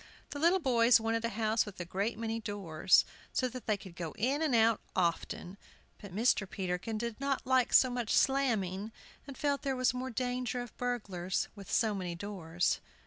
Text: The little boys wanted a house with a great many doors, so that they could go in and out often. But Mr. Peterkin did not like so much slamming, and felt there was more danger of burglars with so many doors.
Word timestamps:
The 0.31 0.39
little 0.39 0.57
boys 0.59 0.99
wanted 0.99 1.23
a 1.25 1.29
house 1.29 1.63
with 1.63 1.79
a 1.79 1.85
great 1.85 2.17
many 2.17 2.39
doors, 2.39 3.05
so 3.31 3.47
that 3.49 3.67
they 3.67 3.77
could 3.77 3.95
go 3.95 4.13
in 4.17 4.41
and 4.41 4.55
out 4.55 4.81
often. 4.95 5.59
But 6.01 6.11
Mr. 6.11 6.49
Peterkin 6.49 6.97
did 6.97 7.21
not 7.21 7.45
like 7.45 7.71
so 7.71 7.91
much 7.91 8.09
slamming, 8.17 8.91
and 9.27 9.37
felt 9.37 9.61
there 9.61 9.75
was 9.75 9.93
more 9.93 10.09
danger 10.09 10.59
of 10.59 10.75
burglars 10.77 11.49
with 11.55 11.71
so 11.71 11.93
many 11.93 12.15
doors. 12.15 12.79